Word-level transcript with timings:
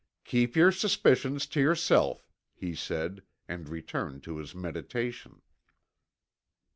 "Keep 0.23 0.55
your 0.55 0.71
suspicions 0.71 1.45
to 1.45 1.59
yourself," 1.61 2.27
he 2.55 2.73
said, 2.73 3.21
and 3.47 3.69
returned 3.69 4.23
to 4.23 4.37
his 4.37 4.55
meditation. 4.55 5.43